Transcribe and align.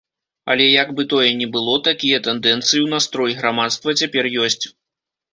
Але 0.51 0.65
як 0.67 0.87
бы 0.99 1.03
тое 1.11 1.25
ні 1.41 1.47
было, 1.57 1.75
такія 1.87 2.17
тэндэнцыі 2.27 2.79
ў 2.85 2.93
настроі 2.93 3.35
грамадства 3.41 3.95
цяпер 4.01 4.31
ёсць. 4.47 4.59